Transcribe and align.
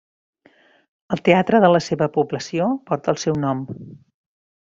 El 1.15 1.21
teatre 1.29 1.59
de 1.65 1.69
la 1.75 1.81
seva 1.89 2.09
població 2.17 2.71
porta 2.89 3.15
el 3.17 3.21
seu 3.27 3.39
nom. 3.47 3.65